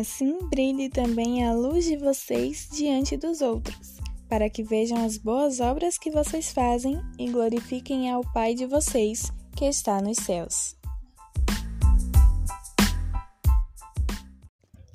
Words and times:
Assim 0.00 0.38
brilhe 0.48 0.88
também 0.88 1.46
a 1.46 1.52
luz 1.52 1.84
de 1.84 1.98
vocês 1.98 2.66
diante 2.72 3.14
dos 3.14 3.42
outros, 3.42 3.98
para 4.26 4.48
que 4.48 4.62
vejam 4.62 5.04
as 5.04 5.18
boas 5.18 5.60
obras 5.60 5.98
que 5.98 6.10
vocês 6.10 6.50
fazem 6.50 6.98
e 7.18 7.30
glorifiquem 7.30 8.10
ao 8.10 8.22
Pai 8.32 8.54
de 8.54 8.64
vocês, 8.64 9.30
que 9.54 9.66
está 9.66 10.00
nos 10.00 10.16
céus. 10.16 10.74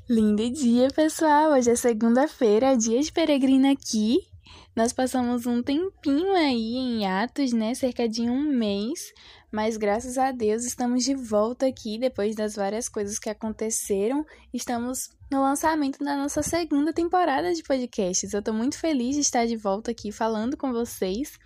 Lindo 0.10 0.50
dia, 0.50 0.88
pessoal! 0.88 1.52
Hoje 1.52 1.70
é 1.70 1.76
segunda-feira, 1.76 2.76
dia 2.76 3.00
de 3.00 3.12
peregrina 3.12 3.74
aqui. 3.74 4.18
Nós 4.76 4.92
passamos 4.94 5.46
um 5.46 5.62
tempinho 5.62 6.34
aí 6.34 6.76
em 6.76 7.06
Atos, 7.06 7.54
né? 7.54 7.76
Cerca 7.76 8.10
de 8.10 8.24
um 8.24 8.44
mês, 8.44 9.14
mas 9.52 9.78
graças 9.78 10.18
a 10.18 10.32
Deus 10.32 10.66
estamos 10.66 11.04
de 11.04 11.16
volta 11.16 11.68
aqui 11.68 11.98
depois 11.98 12.36
das 12.36 12.56
várias 12.56 12.90
coisas 12.90 13.18
que 13.18 13.30
aconteceram. 13.30 14.26
Estamos 14.54 15.10
no 15.32 15.42
lançamento 15.42 16.04
da 16.04 16.18
nossa 16.18 16.44
segunda 16.44 16.92
temporada 16.92 17.54
de 17.54 17.64
podcasts. 17.64 18.34
Eu 18.34 18.42
tô 18.42 18.52
muito 18.52 18.78
feliz 18.78 19.16
de 19.16 19.22
estar 19.22 19.46
de 19.46 19.56
volta 19.56 19.92
aqui 19.92 20.12
falando 20.12 20.58
com 20.58 20.74
vocês. 20.74 21.40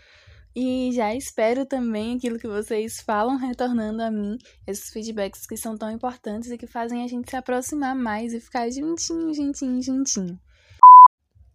E 0.55 0.91
já 0.93 1.15
espero 1.15 1.65
também 1.65 2.17
aquilo 2.17 2.37
que 2.37 2.47
vocês 2.47 2.99
falam 2.99 3.37
retornando 3.37 4.01
a 4.01 4.11
mim, 4.11 4.37
esses 4.67 4.89
feedbacks 4.89 5.45
que 5.45 5.55
são 5.55 5.77
tão 5.77 5.89
importantes 5.89 6.51
e 6.51 6.57
que 6.57 6.67
fazem 6.67 7.03
a 7.03 7.07
gente 7.07 7.29
se 7.29 7.37
aproximar 7.37 7.95
mais 7.95 8.33
e 8.33 8.39
ficar 8.39 8.69
juntinho, 8.69 9.33
juntinho, 9.33 9.81
juntinho. 9.81 10.39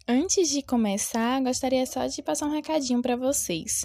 Antes 0.08 0.48
de 0.48 0.62
começar, 0.62 1.42
gostaria 1.42 1.84
só 1.84 2.06
de 2.06 2.22
passar 2.22 2.46
um 2.46 2.52
recadinho 2.52 3.02
para 3.02 3.16
vocês. 3.16 3.84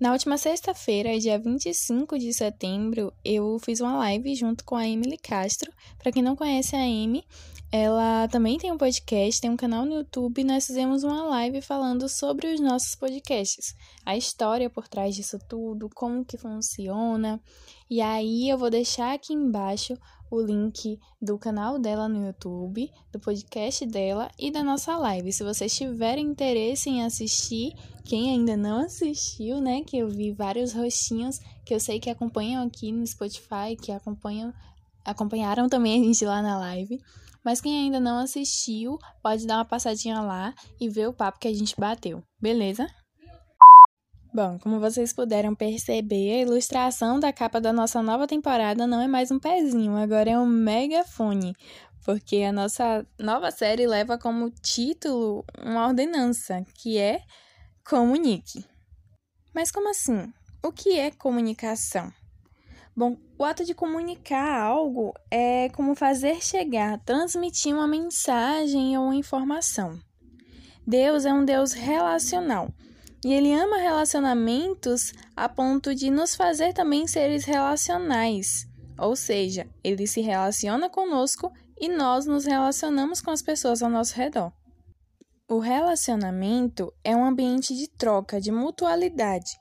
Na 0.00 0.12
última 0.12 0.38
sexta-feira, 0.38 1.18
dia 1.18 1.40
25 1.40 2.16
de 2.20 2.32
setembro, 2.32 3.12
eu 3.24 3.58
fiz 3.58 3.80
uma 3.80 3.96
live 3.96 4.32
junto 4.36 4.64
com 4.64 4.76
a 4.76 4.86
Emily 4.86 5.18
Castro. 5.18 5.72
Para 5.98 6.12
quem 6.12 6.22
não 6.22 6.36
conhece 6.36 6.76
a 6.76 6.82
Amy, 6.82 7.24
ela 7.72 8.28
também 8.28 8.58
tem 8.58 8.70
um 8.70 8.78
podcast, 8.78 9.40
tem 9.40 9.50
um 9.50 9.56
canal 9.56 9.84
no 9.84 9.94
YouTube. 9.96 10.44
Nós 10.44 10.68
fizemos 10.68 11.02
uma 11.02 11.24
live 11.24 11.60
falando 11.60 12.08
sobre 12.08 12.46
os 12.46 12.60
nossos 12.60 12.94
podcasts, 12.94 13.74
a 14.06 14.16
história 14.16 14.70
por 14.70 14.86
trás 14.86 15.16
disso 15.16 15.36
tudo, 15.48 15.90
como 15.92 16.24
que 16.24 16.38
funciona. 16.38 17.40
E 17.90 18.00
aí 18.00 18.48
eu 18.48 18.58
vou 18.58 18.68
deixar 18.68 19.14
aqui 19.14 19.32
embaixo 19.32 19.96
o 20.30 20.40
link 20.40 20.98
do 21.20 21.38
canal 21.38 21.78
dela 21.78 22.06
no 22.06 22.26
YouTube, 22.26 22.90
do 23.10 23.18
podcast 23.18 23.86
dela 23.86 24.30
e 24.38 24.50
da 24.50 24.62
nossa 24.62 24.96
live. 24.96 25.32
Se 25.32 25.42
vocês 25.42 25.74
tiverem 25.74 26.26
interesse 26.26 26.90
em 26.90 27.02
assistir, 27.02 27.72
quem 28.04 28.30
ainda 28.30 28.56
não 28.56 28.80
assistiu, 28.80 29.60
né, 29.60 29.82
que 29.82 29.96
eu 29.96 30.08
vi 30.08 30.32
vários 30.32 30.74
rostinhos 30.74 31.38
que 31.64 31.74
eu 31.74 31.80
sei 31.80 31.98
que 31.98 32.10
acompanham 32.10 32.66
aqui 32.66 32.92
no 32.92 33.06
Spotify, 33.06 33.76
que 33.80 33.90
acompanham 33.90 34.52
acompanharam 35.04 35.68
também 35.68 35.98
a 35.98 36.04
gente 36.04 36.24
lá 36.26 36.42
na 36.42 36.58
live. 36.58 37.00
Mas 37.42 37.62
quem 37.62 37.84
ainda 37.84 37.98
não 37.98 38.18
assistiu, 38.18 38.98
pode 39.22 39.46
dar 39.46 39.56
uma 39.56 39.64
passadinha 39.64 40.20
lá 40.20 40.54
e 40.78 40.88
ver 40.88 41.08
o 41.08 41.14
papo 41.14 41.38
que 41.38 41.48
a 41.48 41.54
gente 41.54 41.74
bateu, 41.78 42.22
beleza? 42.38 42.86
Bom, 44.32 44.58
como 44.58 44.78
vocês 44.78 45.10
puderam 45.14 45.54
perceber, 45.54 46.32
a 46.32 46.42
ilustração 46.42 47.18
da 47.18 47.32
capa 47.32 47.58
da 47.58 47.72
nossa 47.72 48.02
nova 48.02 48.26
temporada 48.26 48.86
não 48.86 49.00
é 49.00 49.08
mais 49.08 49.30
um 49.30 49.38
pezinho, 49.38 49.96
agora 49.96 50.30
é 50.30 50.38
um 50.38 50.46
megafone, 50.46 51.56
porque 52.04 52.36
a 52.42 52.52
nossa 52.52 53.06
nova 53.18 53.50
série 53.50 53.86
leva 53.86 54.18
como 54.18 54.50
título 54.50 55.46
uma 55.64 55.86
ordenança, 55.86 56.62
que 56.74 56.98
é 56.98 57.22
comunique. 57.88 58.66
Mas 59.54 59.70
como 59.72 59.88
assim? 59.88 60.30
O 60.62 60.72
que 60.72 60.98
é 60.98 61.10
comunicação? 61.10 62.12
Bom, 62.94 63.16
o 63.38 63.44
ato 63.44 63.64
de 63.64 63.74
comunicar 63.74 64.60
algo 64.60 65.14
é 65.30 65.70
como 65.70 65.94
fazer 65.94 66.42
chegar, 66.42 66.98
transmitir 66.98 67.74
uma 67.74 67.88
mensagem 67.88 68.98
ou 68.98 69.04
uma 69.04 69.16
informação. 69.16 69.98
Deus 70.86 71.24
é 71.24 71.32
um 71.32 71.46
Deus 71.46 71.72
relacional 71.72 72.68
e 73.24 73.32
ele 73.32 73.52
ama 73.52 73.78
relacionamentos 73.78 75.12
a 75.34 75.48
ponto 75.48 75.94
de 75.94 76.10
nos 76.10 76.34
fazer 76.34 76.72
também 76.72 77.06
seres 77.06 77.44
relacionais. 77.44 78.66
Ou 78.98 79.14
seja, 79.16 79.68
ele 79.82 80.06
se 80.06 80.20
relaciona 80.20 80.88
conosco 80.88 81.52
e 81.80 81.88
nós 81.88 82.26
nos 82.26 82.44
relacionamos 82.44 83.20
com 83.20 83.30
as 83.30 83.42
pessoas 83.42 83.82
ao 83.82 83.90
nosso 83.90 84.14
redor. 84.14 84.52
O 85.48 85.58
relacionamento 85.58 86.92
é 87.02 87.16
um 87.16 87.24
ambiente 87.24 87.74
de 87.74 87.88
troca, 87.88 88.40
de 88.40 88.52
mutualidade. 88.52 89.52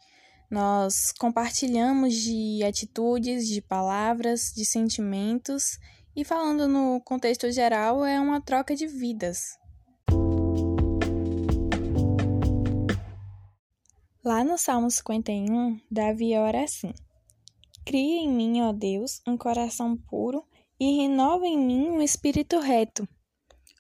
Nós 0.50 1.12
compartilhamos 1.18 2.14
de 2.14 2.64
atitudes, 2.64 3.48
de 3.48 3.62
palavras, 3.62 4.52
de 4.56 4.66
sentimentos 4.66 5.78
e, 6.16 6.24
falando 6.24 6.68
no 6.68 7.02
contexto 7.02 7.52
geral, 7.52 8.04
é 8.04 8.20
uma 8.20 8.42
troca 8.42 8.76
de 8.76 8.88
vidas. 8.88 9.58
Lá 14.28 14.44
no 14.44 14.58
Salmo 14.58 14.92
51, 14.92 15.80
Davi 15.90 16.36
ora 16.36 16.66
assim: 16.66 16.94
Cria 17.86 18.20
em 18.20 18.28
mim, 18.30 18.60
ó 18.60 18.74
Deus, 18.74 19.22
um 19.26 19.38
coração 19.38 19.96
puro 19.96 20.44
e 20.78 20.98
renova 20.98 21.48
em 21.48 21.58
mim 21.58 21.88
um 21.92 22.02
espírito 22.02 22.60
reto. 22.60 23.08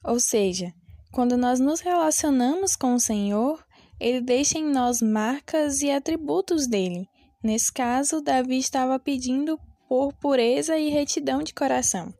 Ou 0.05 0.21
seja, 0.21 0.73
quando 1.11 1.35
nós 1.35 1.59
nos 1.59 1.81
relacionamos 1.81 2.77
com 2.77 2.93
o 2.93 2.99
Senhor, 2.99 3.61
ele 3.99 4.21
deixa 4.21 4.57
em 4.57 4.63
nós 4.63 5.01
marcas 5.01 5.81
e 5.81 5.91
atributos 5.91 6.65
dele. 6.65 7.09
Nesse 7.43 7.69
caso, 7.69 8.21
Davi 8.21 8.57
estava 8.57 8.97
pedindo 8.97 9.59
por 9.89 10.13
pureza 10.13 10.77
e 10.77 10.89
retidão 10.89 11.43
de 11.43 11.53
coração. 11.53 12.13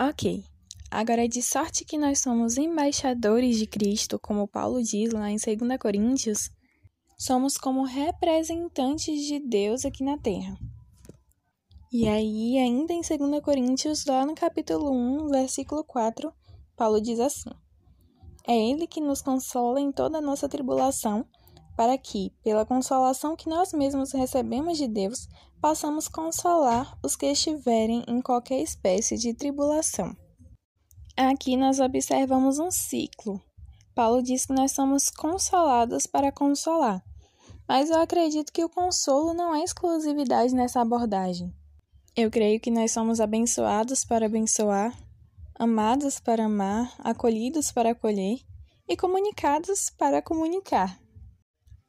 Ok, 0.00 0.42
agora 0.90 1.26
é 1.26 1.28
de 1.28 1.42
sorte 1.42 1.84
que 1.84 1.98
nós 1.98 2.18
somos 2.18 2.56
embaixadores 2.56 3.58
de 3.58 3.66
Cristo, 3.66 4.18
como 4.18 4.48
Paulo 4.48 4.82
diz 4.82 5.12
lá 5.12 5.30
em 5.30 5.36
2 5.36 5.78
Coríntios 5.78 6.50
somos 7.18 7.56
como 7.56 7.84
representantes 7.84 9.26
de 9.26 9.38
Deus 9.38 9.84
aqui 9.84 10.02
na 10.02 10.18
terra. 10.18 10.58
E 11.92 12.08
aí, 12.08 12.58
ainda 12.58 12.92
em 12.92 13.02
2 13.02 13.42
Coríntios, 13.42 14.06
lá 14.06 14.24
no 14.24 14.34
capítulo 14.34 14.90
1, 14.90 15.28
versículo 15.28 15.84
4, 15.84 16.32
Paulo 16.74 17.00
diz 17.00 17.20
assim: 17.20 17.50
É 18.46 18.56
Ele 18.56 18.86
que 18.86 19.00
nos 19.00 19.20
consola 19.20 19.78
em 19.78 19.92
toda 19.92 20.18
a 20.18 20.22
nossa 20.22 20.48
tribulação, 20.48 21.26
para 21.76 21.98
que, 21.98 22.32
pela 22.42 22.64
consolação 22.64 23.36
que 23.36 23.48
nós 23.48 23.72
mesmos 23.72 24.12
recebemos 24.12 24.78
de 24.78 24.88
Deus, 24.88 25.28
possamos 25.60 26.08
consolar 26.08 26.98
os 27.04 27.14
que 27.14 27.26
estiverem 27.26 28.02
em 28.08 28.20
qualquer 28.20 28.60
espécie 28.60 29.16
de 29.16 29.34
tribulação. 29.34 30.16
Aqui 31.16 31.56
nós 31.58 31.78
observamos 31.78 32.58
um 32.58 32.70
ciclo. 32.70 33.38
Paulo 33.94 34.22
diz 34.22 34.46
que 34.46 34.52
nós 34.52 34.72
somos 34.72 35.10
consolados 35.10 36.06
para 36.06 36.32
consolar. 36.32 37.02
Mas 37.68 37.90
eu 37.90 38.00
acredito 38.00 38.52
que 38.52 38.64
o 38.64 38.68
consolo 38.68 39.34
não 39.34 39.54
é 39.54 39.62
exclusividade 39.62 40.54
nessa 40.54 40.80
abordagem. 40.80 41.52
Eu 42.14 42.30
creio 42.30 42.60
que 42.60 42.70
nós 42.70 42.92
somos 42.92 43.20
abençoados 43.20 44.04
para 44.04 44.26
abençoar, 44.26 44.96
amados 45.58 46.20
para 46.20 46.44
amar, 46.44 46.94
acolhidos 46.98 47.72
para 47.72 47.92
acolher 47.92 48.38
e 48.88 48.96
comunicados 48.96 49.90
para 49.96 50.20
comunicar. 50.20 51.00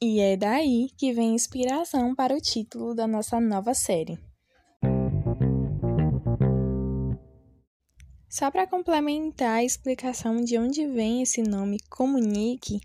E 0.01 0.19
é 0.19 0.37
daí 0.37 0.89
que 0.97 1.13
vem 1.13 1.33
inspiração 1.33 2.13
para 2.15 2.35
o 2.35 2.41
título 2.41 2.93
da 2.93 3.07
nossa 3.07 3.39
nova 3.39 3.73
série. 3.73 4.17
Só 8.33 8.49
para 8.49 8.65
complementar 8.65 9.59
a 9.59 9.63
explicação 9.63 10.41
de 10.41 10.57
onde 10.57 10.87
vem 10.87 11.21
esse 11.21 11.43
nome 11.43 11.77
comunique, 11.87 12.79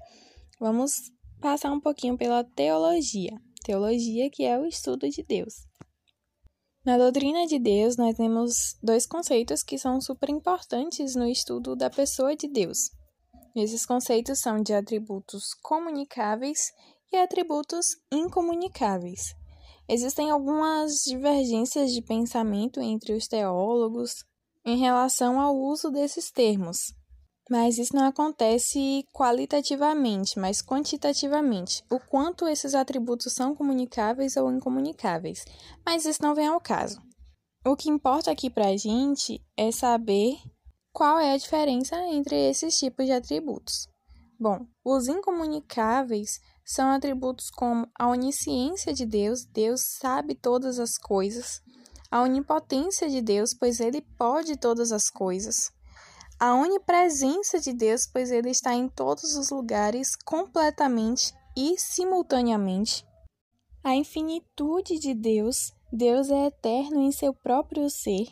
vamos 0.60 1.10
passar 1.40 1.72
um 1.72 1.80
pouquinho 1.80 2.18
pela 2.18 2.44
teologia. 2.44 3.32
Teologia 3.64 4.28
que 4.28 4.44
é 4.44 4.58
o 4.58 4.66
estudo 4.66 5.08
de 5.08 5.22
Deus. 5.22 5.66
Na 6.84 6.98
doutrina 6.98 7.46
de 7.46 7.58
Deus, 7.58 7.96
nós 7.96 8.14
temos 8.14 8.76
dois 8.82 9.06
conceitos 9.06 9.62
que 9.62 9.78
são 9.78 10.02
super 10.02 10.28
importantes 10.28 11.14
no 11.14 11.26
estudo 11.26 11.74
da 11.74 11.88
pessoa 11.88 12.36
de 12.36 12.46
Deus. 12.46 12.90
Esses 13.56 13.86
conceitos 13.86 14.40
são 14.40 14.62
de 14.62 14.74
atributos 14.74 15.54
comunicáveis 15.62 16.74
e 17.10 17.16
atributos 17.16 17.86
incomunicáveis. 18.12 19.34
Existem 19.88 20.30
algumas 20.30 21.04
divergências 21.04 21.94
de 21.94 22.02
pensamento 22.02 22.82
entre 22.82 23.14
os 23.14 23.26
teólogos 23.26 24.28
em 24.68 24.76
relação 24.76 25.40
ao 25.40 25.56
uso 25.56 25.90
desses 25.90 26.30
termos. 26.30 26.92
Mas 27.50 27.78
isso 27.78 27.96
não 27.96 28.04
acontece 28.04 29.04
qualitativamente, 29.12 30.38
mas 30.38 30.60
quantitativamente. 30.60 31.82
O 31.90 31.98
quanto 31.98 32.46
esses 32.46 32.74
atributos 32.74 33.32
são 33.32 33.54
comunicáveis 33.54 34.36
ou 34.36 34.52
incomunicáveis. 34.52 35.44
Mas 35.84 36.04
isso 36.04 36.22
não 36.22 36.34
vem 36.34 36.46
ao 36.46 36.60
caso. 36.60 37.00
O 37.66 37.74
que 37.74 37.88
importa 37.88 38.30
aqui 38.30 38.50
para 38.50 38.68
a 38.68 38.76
gente 38.76 39.42
é 39.56 39.72
saber 39.72 40.36
qual 40.92 41.18
é 41.18 41.32
a 41.32 41.38
diferença 41.38 41.96
entre 42.08 42.36
esses 42.50 42.76
tipos 42.76 43.06
de 43.06 43.12
atributos. 43.12 43.88
Bom, 44.38 44.66
os 44.84 45.08
incomunicáveis 45.08 46.40
são 46.64 46.90
atributos 46.90 47.50
como 47.50 47.88
a 47.98 48.08
onisciência 48.08 48.92
de 48.92 49.06
Deus, 49.06 49.44
Deus 49.46 49.80
sabe 49.98 50.34
todas 50.34 50.78
as 50.78 50.98
coisas, 50.98 51.62
a 52.10 52.22
onipotência 52.22 53.08
de 53.08 53.20
Deus, 53.20 53.54
pois 53.54 53.80
ele 53.80 54.00
pode 54.16 54.56
todas 54.56 54.92
as 54.92 55.10
coisas 55.10 55.70
A 56.40 56.54
onipresença 56.54 57.60
de 57.60 57.72
Deus, 57.72 58.06
pois 58.10 58.30
ele 58.30 58.50
está 58.50 58.74
em 58.74 58.88
todos 58.88 59.36
os 59.36 59.50
lugares 59.50 60.16
completamente 60.24 61.34
e 61.56 61.76
simultaneamente. 61.76 63.04
A 63.82 63.94
infinitude 63.96 64.98
de 65.00 65.14
Deus, 65.14 65.72
Deus 65.92 66.30
é 66.30 66.46
eterno 66.46 67.02
em 67.02 67.10
seu 67.10 67.34
próprio 67.34 67.90
ser. 67.90 68.28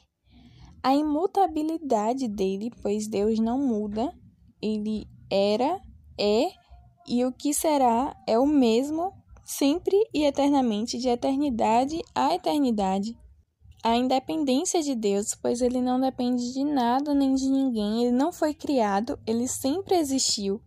A 0.82 0.94
imutabilidade 0.94 2.28
dele, 2.28 2.70
pois 2.80 3.08
Deus 3.08 3.40
não 3.40 3.58
muda, 3.58 4.12
ele 4.62 5.08
era, 5.28 5.80
é 6.18 6.48
e 7.08 7.24
o 7.24 7.32
que 7.32 7.52
será 7.52 8.16
é 8.26 8.38
o 8.38 8.46
mesmo 8.46 9.12
sempre 9.44 9.96
e 10.14 10.24
eternamente, 10.24 10.98
de 10.98 11.08
eternidade 11.08 12.00
a 12.14 12.34
eternidade. 12.34 13.16
A 13.86 13.94
independência 13.94 14.82
de 14.82 14.96
Deus, 14.96 15.32
pois 15.40 15.62
ele 15.62 15.80
não 15.80 16.00
depende 16.00 16.52
de 16.52 16.64
nada 16.64 17.14
nem 17.14 17.36
de 17.36 17.48
ninguém, 17.48 18.02
ele 18.02 18.10
não 18.10 18.32
foi 18.32 18.52
criado, 18.52 19.16
ele 19.24 19.46
sempre 19.46 19.94
existiu. 19.94 20.60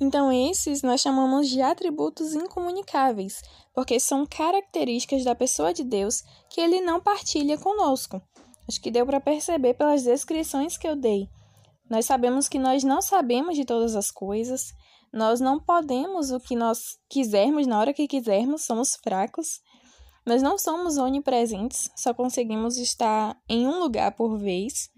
Então, 0.00 0.30
esses 0.30 0.80
nós 0.80 1.00
chamamos 1.00 1.48
de 1.48 1.60
atributos 1.60 2.34
incomunicáveis, 2.34 3.42
porque 3.74 3.98
são 3.98 4.24
características 4.24 5.24
da 5.24 5.34
pessoa 5.34 5.74
de 5.74 5.82
Deus 5.82 6.22
que 6.48 6.60
ele 6.60 6.80
não 6.80 7.00
partilha 7.00 7.58
conosco. 7.58 8.22
Acho 8.68 8.80
que 8.80 8.92
deu 8.92 9.04
para 9.04 9.20
perceber 9.20 9.74
pelas 9.74 10.04
descrições 10.04 10.78
que 10.78 10.86
eu 10.86 10.94
dei. 10.94 11.28
Nós 11.90 12.06
sabemos 12.06 12.48
que 12.48 12.60
nós 12.60 12.84
não 12.84 13.02
sabemos 13.02 13.56
de 13.56 13.64
todas 13.64 13.96
as 13.96 14.12
coisas, 14.12 14.72
nós 15.12 15.40
não 15.40 15.58
podemos 15.58 16.30
o 16.30 16.38
que 16.38 16.54
nós 16.54 16.98
quisermos 17.10 17.66
na 17.66 17.80
hora 17.80 17.92
que 17.92 18.06
quisermos, 18.06 18.64
somos 18.64 18.94
fracos. 19.02 19.60
Nós 20.28 20.42
não 20.42 20.58
somos 20.58 20.98
onipresentes, 20.98 21.90
só 21.96 22.12
conseguimos 22.12 22.76
estar 22.76 23.34
em 23.48 23.66
um 23.66 23.78
lugar 23.78 24.12
por 24.12 24.36
vez. 24.36 24.90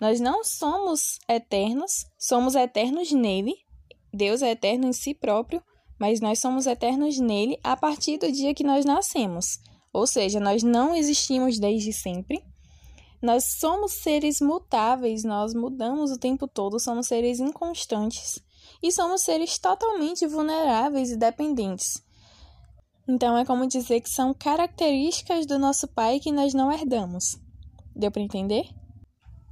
Nós 0.00 0.18
não 0.18 0.42
somos 0.42 1.18
eternos, 1.28 2.06
somos 2.18 2.54
eternos 2.54 3.12
nele. 3.12 3.52
Deus 4.14 4.40
é 4.40 4.52
eterno 4.52 4.86
em 4.86 4.92
si 4.94 5.12
próprio, 5.12 5.62
mas 6.00 6.22
nós 6.22 6.40
somos 6.40 6.66
eternos 6.66 7.18
nele 7.18 7.60
a 7.62 7.76
partir 7.76 8.16
do 8.16 8.32
dia 8.32 8.54
que 8.54 8.64
nós 8.64 8.86
nascemos. 8.86 9.58
Ou 9.92 10.06
seja, 10.06 10.40
nós 10.40 10.62
não 10.62 10.94
existimos 10.94 11.58
desde 11.58 11.92
sempre. 11.92 12.42
Nós 13.20 13.58
somos 13.60 13.92
seres 13.92 14.40
mutáveis, 14.40 15.22
nós 15.22 15.52
mudamos 15.52 16.10
o 16.10 16.18
tempo 16.18 16.48
todo, 16.48 16.80
somos 16.80 17.08
seres 17.08 17.40
inconstantes 17.40 18.42
e 18.82 18.90
somos 18.90 19.20
seres 19.20 19.58
totalmente 19.58 20.26
vulneráveis 20.26 21.10
e 21.10 21.16
dependentes. 21.18 22.07
Então 23.08 23.38
é 23.38 23.44
como 23.44 23.66
dizer 23.66 24.02
que 24.02 24.10
são 24.10 24.34
características 24.34 25.46
do 25.46 25.58
nosso 25.58 25.88
Pai 25.88 26.20
que 26.20 26.30
nós 26.30 26.52
não 26.52 26.70
herdamos. 26.70 27.38
Deu 27.96 28.10
para 28.10 28.20
entender? 28.20 28.68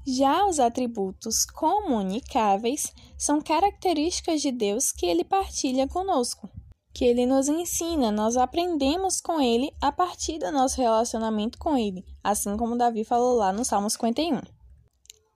Já 0.06 0.46
os 0.46 0.60
atributos 0.60 1.44
comunicáveis 1.46 2.92
são 3.18 3.40
características 3.40 4.42
de 4.42 4.52
Deus 4.52 4.92
que 4.92 5.06
ele 5.06 5.24
partilha 5.24 5.88
conosco, 5.88 6.48
que 6.94 7.04
ele 7.04 7.26
nos 7.26 7.48
ensina, 7.48 8.12
nós 8.12 8.36
aprendemos 8.36 9.20
com 9.20 9.40
ele 9.40 9.72
a 9.80 9.90
partir 9.90 10.38
do 10.38 10.52
nosso 10.52 10.80
relacionamento 10.80 11.58
com 11.58 11.76
ele, 11.76 12.04
assim 12.22 12.56
como 12.56 12.78
Davi 12.78 13.04
falou 13.04 13.36
lá 13.36 13.52
no 13.52 13.64
Salmo 13.64 13.90
51. 13.90 14.42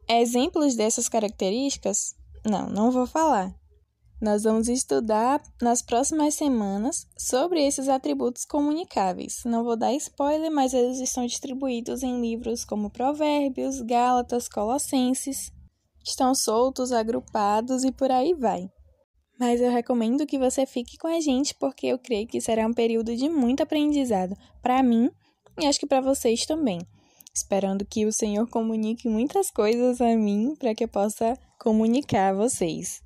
Exemplos 0.09 0.77
dessas 0.77 1.09
características? 1.09 2.15
Não, 2.45 2.69
não 2.69 2.91
vou 2.91 3.07
falar. 3.07 3.53
Nós 4.21 4.43
vamos 4.43 4.69
estudar 4.69 5.43
nas 5.63 5.81
próximas 5.81 6.35
semanas 6.35 7.07
sobre 7.17 7.67
esses 7.67 7.89
atributos 7.89 8.45
comunicáveis. 8.45 9.41
Não 9.47 9.65
vou 9.65 9.79
dar 9.79 9.95
spoiler, 9.95 10.51
mas 10.51 10.75
eles 10.75 11.01
estão 11.01 11.25
distribuídos 11.25 12.03
em 12.03 12.21
livros 12.21 12.63
como 12.63 12.91
Provérbios, 12.91 13.81
Gálatas, 13.81 14.47
Colossenses. 14.47 15.51
Estão 16.05 16.35
soltos, 16.35 16.93
agrupados 16.93 17.83
e 17.83 17.91
por 17.91 18.11
aí 18.11 18.35
vai. 18.35 18.69
Mas 19.39 19.59
eu 19.63 19.71
recomendo 19.71 20.27
que 20.27 20.39
você 20.39 20.67
fique 20.67 20.99
com 20.99 21.09
a 21.09 21.19
gente 21.19 21.55
porque 21.55 21.87
eu 21.87 21.99
creio 21.99 22.27
que 22.27 22.43
será 22.43 22.67
um 22.67 22.75
período 22.75 23.17
de 23.17 23.27
muito 23.31 23.63
aprendizado 23.63 24.37
para 24.61 24.83
mim 24.83 25.11
e 25.59 25.67
acho 25.67 25.81
que 25.81 25.87
para 25.87 26.03
vocês 26.03 26.45
também. 26.45 26.79
Esperando 27.35 27.87
que 27.87 28.05
o 28.05 28.13
Senhor 28.13 28.47
comunique 28.51 29.09
muitas 29.09 29.51
coisas 29.51 29.99
a 29.99 30.15
mim 30.15 30.55
para 30.59 30.75
que 30.75 30.85
eu 30.85 30.89
possa 30.89 31.39
comunicar 31.59 32.35
a 32.35 32.37
vocês. 32.37 33.01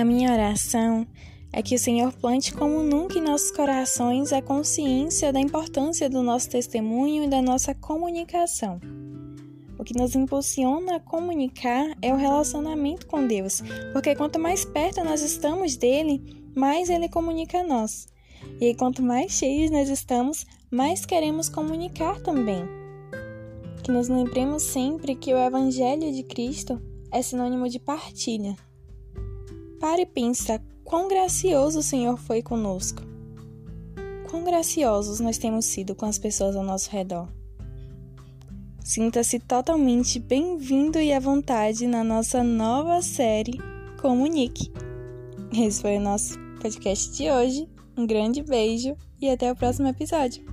A 0.00 0.04
minha 0.04 0.32
oração 0.32 1.06
é 1.52 1.60
que 1.60 1.74
o 1.74 1.78
Senhor 1.78 2.10
plante 2.10 2.54
como 2.54 2.82
nunca 2.82 3.18
em 3.18 3.22
nossos 3.22 3.50
corações 3.50 4.32
a 4.32 4.40
consciência 4.40 5.30
da 5.30 5.38
importância 5.38 6.08
do 6.08 6.22
nosso 6.22 6.48
testemunho 6.48 7.24
e 7.24 7.28
da 7.28 7.42
nossa 7.42 7.74
comunicação. 7.74 8.80
O 9.78 9.84
que 9.84 9.94
nos 9.94 10.14
impulsiona 10.16 10.96
a 10.96 11.00
comunicar 11.00 11.94
é 12.00 12.14
o 12.14 12.16
relacionamento 12.16 13.06
com 13.06 13.26
Deus, 13.26 13.62
porque 13.92 14.16
quanto 14.16 14.38
mais 14.38 14.64
perto 14.64 15.04
nós 15.04 15.20
estamos 15.20 15.76
dele, 15.76 16.48
mais 16.56 16.88
ele 16.88 17.06
comunica 17.06 17.58
a 17.58 17.64
nós. 17.64 18.08
E 18.58 18.74
quanto 18.74 19.02
mais 19.02 19.32
cheios 19.32 19.70
nós 19.70 19.90
estamos, 19.90 20.46
mais 20.70 21.04
queremos 21.04 21.50
comunicar 21.50 22.18
também. 22.22 22.64
Que 23.82 23.92
nos 23.92 24.08
lembremos 24.08 24.62
sempre 24.62 25.14
que 25.14 25.34
o 25.34 25.38
Evangelho 25.38 26.10
de 26.10 26.22
Cristo 26.22 26.80
é 27.12 27.20
sinônimo 27.20 27.68
de 27.68 27.78
partilha. 27.78 28.56
Pare 29.80 30.02
e 30.02 30.06
pensa 30.06 30.60
quão 30.84 31.08
gracioso 31.08 31.78
o 31.78 31.82
Senhor 31.82 32.18
foi 32.18 32.42
conosco. 32.42 33.02
Quão 34.28 34.44
graciosos 34.44 35.20
nós 35.20 35.38
temos 35.38 35.64
sido 35.64 35.94
com 35.94 36.04
as 36.04 36.18
pessoas 36.18 36.54
ao 36.54 36.62
nosso 36.62 36.90
redor. 36.90 37.26
Sinta-se 38.84 39.38
totalmente 39.38 40.18
bem-vindo 40.18 40.98
e 40.98 41.14
à 41.14 41.18
vontade 41.18 41.86
na 41.86 42.04
nossa 42.04 42.44
nova 42.44 43.00
série 43.00 43.58
Comunique. 44.02 44.70
Esse 45.56 45.80
foi 45.80 45.96
o 45.96 46.00
nosso 46.00 46.38
podcast 46.60 47.16
de 47.16 47.30
hoje. 47.30 47.66
Um 47.96 48.06
grande 48.06 48.42
beijo 48.42 48.94
e 49.18 49.30
até 49.30 49.50
o 49.50 49.56
próximo 49.56 49.88
episódio. 49.88 50.49